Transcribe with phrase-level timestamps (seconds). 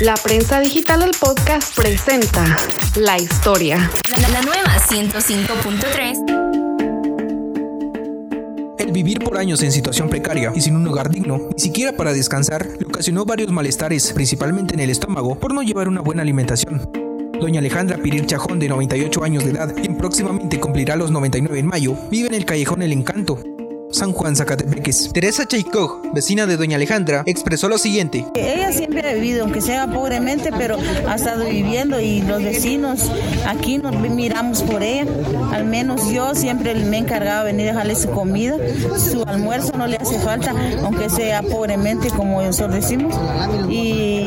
[0.00, 2.56] La prensa digital del podcast presenta
[2.94, 3.90] la historia.
[4.16, 6.46] La, la nueva 105.3
[8.78, 12.12] el vivir por años en situación precaria y sin un hogar digno, ni siquiera para
[12.12, 16.88] descansar, le ocasionó varios malestares, principalmente en el estómago, por no llevar una buena alimentación.
[17.40, 21.66] Doña Alejandra Pirir Chajón, de 98 años de edad, quien próximamente cumplirá los 99 en
[21.66, 23.40] mayo, vive en el callejón El Encanto,
[23.98, 25.10] San Juan Zacatepeques.
[25.12, 28.24] Teresa Chaicog, vecina de Doña Alejandra, expresó lo siguiente.
[28.34, 30.76] Ella siempre ha vivido, aunque sea pobremente, pero
[31.08, 33.10] ha estado viviendo y los vecinos
[33.44, 35.04] aquí nos miramos por ella.
[35.52, 38.56] Al menos yo siempre me he encargado de venir a dejarle su comida,
[38.96, 40.54] su almuerzo no le hace falta,
[40.84, 43.16] aunque sea pobremente, como nosotros decimos.
[43.68, 44.17] Y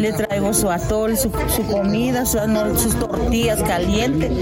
[0.00, 4.32] le traigo su atol, su, comida, sus tortillas calientes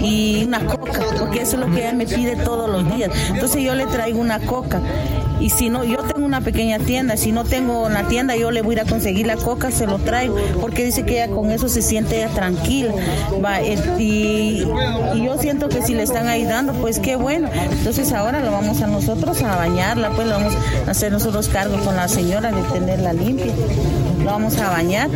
[0.00, 3.10] y una coca, porque eso es lo que ella me pide de todos los días.
[3.28, 4.80] Entonces yo le traigo una coca.
[5.38, 8.62] Y si no, yo tengo una pequeña tienda, si no tengo una tienda, yo le
[8.62, 11.50] voy a ir a conseguir la coca, se lo traigo, porque dice que ella con
[11.50, 12.94] eso se siente tranquila.
[13.44, 14.64] Va, eh, y,
[15.22, 17.50] yo siento que si le están ayudando, pues qué bueno.
[17.52, 20.54] Entonces ahora lo vamos a nosotros a bañarla, pues lo vamos
[20.86, 23.52] a hacer nosotros cargo con la señora de tenerla limpia.
[24.22, 25.10] Lo vamos a bañar.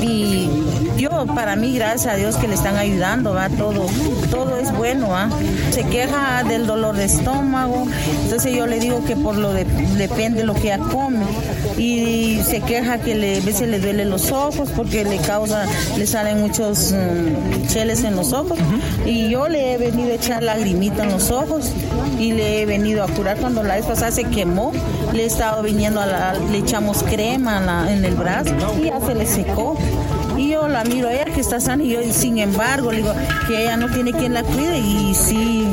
[0.00, 0.48] Y
[0.96, 3.86] yo, para mí, gracias a Dios que le están ayudando, va todo,
[4.30, 5.28] todo es bueno, ¿va?
[5.70, 7.86] Se queja del dolor de estómago,
[8.22, 11.26] entonces yo le digo que por lo de, depende lo que ella come
[11.76, 12.15] y
[12.56, 15.66] se queja que le, a veces le duele los ojos porque le causa,
[15.98, 18.58] le salen muchos mm, cheles en los ojos.
[19.04, 21.70] Y yo le he venido a echar lagrimita en los ojos
[22.18, 23.36] y le he venido a curar.
[23.36, 24.72] Cuando la vez pasada se quemó,
[25.12, 29.14] le he estado viniendo a la, le echamos crema en el brazo y ya se
[29.14, 29.76] le secó.
[30.36, 33.12] Y yo la miro a ella que está sana y yo, sin embargo, le digo
[33.46, 35.66] que ella no tiene quien la cuide y sí.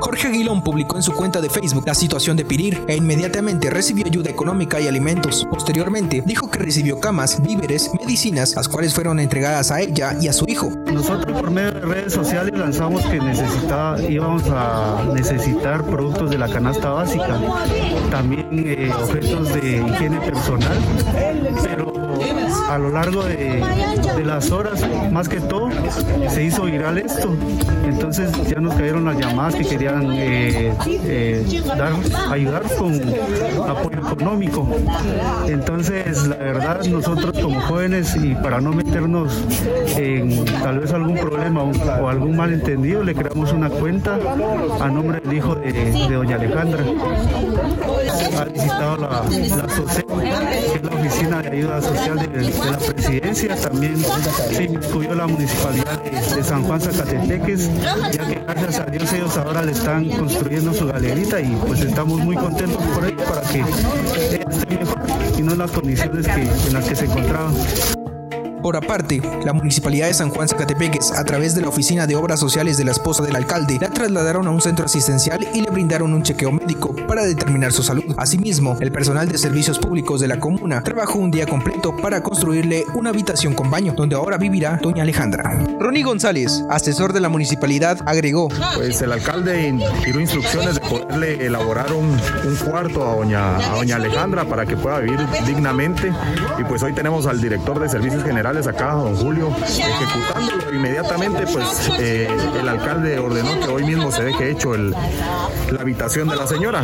[0.00, 4.06] Jorge Aguilón publicó en su cuenta de Facebook la situación de Pirir e inmediatamente recibió
[4.06, 5.46] ayuda económica y alimentos.
[5.50, 10.32] Posteriormente, dijo que recibió camas, víveres, medicinas, las cuales fueron entregadas a ella y a
[10.32, 10.70] su hijo.
[10.92, 16.48] Nosotros por medio de redes sociales lanzamos que necesitaba, íbamos a necesitar productos de la
[16.48, 17.40] canasta básica,
[18.10, 20.78] también eh, objetos de higiene personal,
[21.62, 21.87] pero
[22.78, 23.60] a lo largo de,
[24.24, 25.68] las horas, más que todo,
[26.28, 27.34] se hizo viral esto.
[27.84, 31.92] Entonces ya nos cayeron las llamadas que querían eh, eh, dar,
[32.30, 32.94] ayudar con
[33.68, 34.68] apoyo económico.
[35.48, 39.42] Entonces, la verdad, nosotros como jóvenes y para no meternos
[39.96, 44.18] en tal vez algún problema o, algún malentendido, le creamos una cuenta
[44.80, 46.84] a nombre del hijo de, doña Alejandra.
[48.38, 50.06] Ha visitado la, la SOCE,
[50.82, 53.56] la Oficina de Ayuda Social de, de la Presidencia.
[53.56, 53.96] También
[54.50, 57.70] se incluyó la Municipalidad de, San Juan Zacatepeques,
[58.12, 62.18] ya que gracias a Dios ellos ahora le están construyendo su galerita y pues estamos
[62.20, 64.98] muy contentos por ello para que esté mejor
[65.36, 67.52] y no en las condiciones que, en las que se encontraba.
[68.62, 72.40] Por aparte, la Municipalidad de San Juan Zacatepeques, a través de la Oficina de Obras
[72.40, 76.12] Sociales de la esposa del alcalde, la trasladaron a un centro asistencial y le brindaron
[76.12, 78.14] un chequeo médico para determinar su salud.
[78.16, 82.84] Asimismo, el personal de servicios públicos de la comuna trabajó un día completo para construirle
[82.94, 85.64] una habitación con baño, donde ahora vivirá doña Alejandra.
[85.78, 88.48] Ronnie González, asesor de la municipalidad, agregó.
[88.74, 89.72] Pues el alcalde
[90.04, 92.18] dio instrucciones de poderle elaborar un,
[92.68, 96.12] cuarto a doña, a doña Alejandra para que pueda vivir dignamente.
[96.58, 100.72] Y pues hoy tenemos al director de servicios generales acá, don Julio, ejecutándolo.
[100.74, 102.28] Inmediatamente, pues eh,
[102.58, 106.82] el alcalde ordenó que hoy mismo se deje hecho el, la habitación de la señora.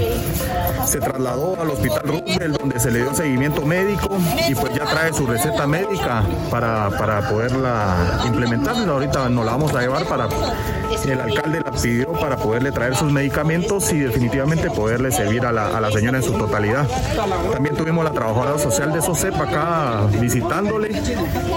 [0.84, 5.12] Se trasladó al hospital Roosevelt donde se le dio seguimiento médico y pues ya trae
[5.14, 8.76] su receta médica para, para poderla implementar.
[8.76, 10.28] Ahorita nos la vamos a llevar para
[11.10, 15.76] el alcalde la pidió para poderle traer sus medicamentos y definitivamente poderle servir a la,
[15.76, 16.86] a la señora en su totalidad.
[17.52, 20.92] También tuvimos la trabajadora social de SOCEP acá visitándole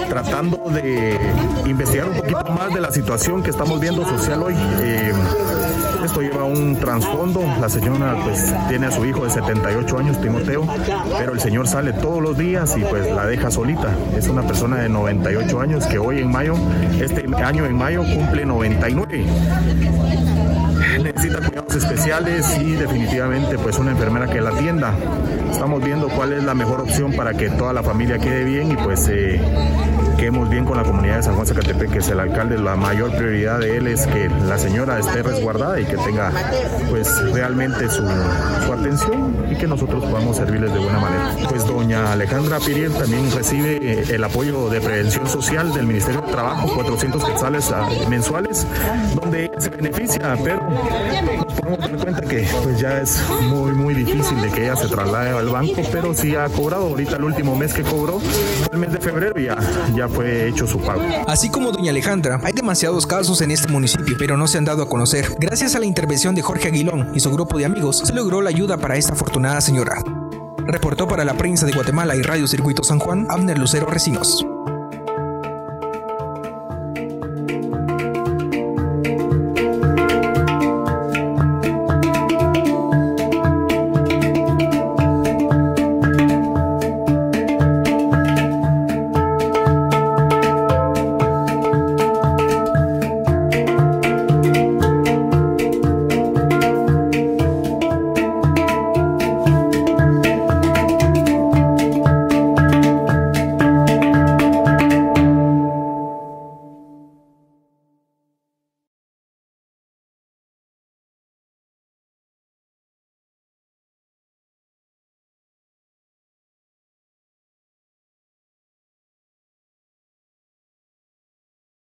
[0.08, 1.18] tratando de
[1.66, 4.54] investigar un poquito más de la situación que estamos viendo social hoy.
[4.80, 5.12] Eh,
[6.04, 7.42] esto lleva un trasfondo.
[7.60, 10.66] La señora pues tiene a su hijo de 78 años, Timoteo,
[11.18, 13.94] pero el señor sale todos los días y pues la deja solita.
[14.16, 16.54] Es una persona de 98 años que hoy en mayo,
[17.00, 19.26] este año en mayo cumple 99
[21.02, 24.94] necesita cuidados especiales y definitivamente pues una enfermera que la atienda.
[25.50, 28.76] Estamos viendo cuál es la mejor opción para que toda la familia quede bien y
[28.76, 29.40] pues eh,
[30.18, 32.58] quedemos bien con la comunidad de San Juan Zacatepec, que es el alcalde.
[32.58, 36.32] La mayor prioridad de él es que la señora esté resguardada y que tenga
[36.90, 41.36] pues realmente su, atención y que nosotros podamos servirles de buena manera.
[41.48, 46.32] Pues doña Alejandra Piriel también recibe eh, el apoyo de prevención social del Ministerio de
[46.32, 48.66] Trabajo, 400 quetzales ah, mensuales,
[49.14, 50.60] donde se beneficia, pero
[51.62, 54.88] Vamos a dar cuenta que pues ya es muy muy difícil de que ella se
[54.88, 58.20] traslade al banco, pero sí ha cobrado ahorita el último mes que cobró,
[58.72, 61.02] el mes de febrero ya fue hecho su pago.
[61.26, 64.82] Así como doña Alejandra, hay demasiados casos en este municipio, pero no se han dado
[64.82, 65.36] a conocer.
[65.38, 68.50] Gracias a la intervención de Jorge Aguilón y su grupo de amigos, se logró la
[68.50, 70.02] ayuda para esta afortunada señora.
[70.66, 74.44] Reportó para la prensa de Guatemala y Radio Circuito San Juan, Abner Lucero Recinos.